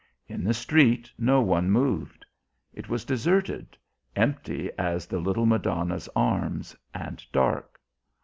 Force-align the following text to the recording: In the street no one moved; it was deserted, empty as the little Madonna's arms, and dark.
In 0.27 0.43
the 0.43 0.53
street 0.55 1.11
no 1.19 1.41
one 1.41 1.69
moved; 1.69 2.25
it 2.73 2.89
was 2.89 3.05
deserted, 3.05 3.77
empty 4.15 4.71
as 4.75 5.05
the 5.05 5.19
little 5.19 5.45
Madonna's 5.45 6.09
arms, 6.15 6.75
and 6.91 7.23
dark. 7.31 7.79